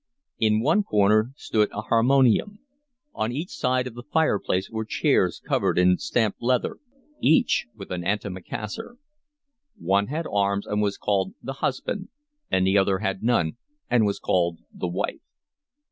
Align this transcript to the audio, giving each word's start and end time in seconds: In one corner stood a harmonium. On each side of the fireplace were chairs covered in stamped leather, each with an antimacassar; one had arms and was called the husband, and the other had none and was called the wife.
In 0.39 0.61
one 0.61 0.81
corner 0.81 1.31
stood 1.35 1.69
a 1.71 1.81
harmonium. 1.83 2.57
On 3.13 3.31
each 3.31 3.51
side 3.51 3.85
of 3.85 3.93
the 3.93 4.01
fireplace 4.01 4.67
were 4.67 4.83
chairs 4.83 5.39
covered 5.47 5.77
in 5.77 5.99
stamped 5.99 6.41
leather, 6.41 6.79
each 7.19 7.67
with 7.75 7.91
an 7.91 8.01
antimacassar; 8.03 8.97
one 9.77 10.07
had 10.07 10.25
arms 10.25 10.65
and 10.65 10.81
was 10.81 10.97
called 10.97 11.35
the 11.43 11.53
husband, 11.61 12.09
and 12.49 12.65
the 12.65 12.79
other 12.79 12.97
had 12.97 13.21
none 13.21 13.57
and 13.91 14.03
was 14.07 14.17
called 14.17 14.57
the 14.73 14.87
wife. 14.87 15.21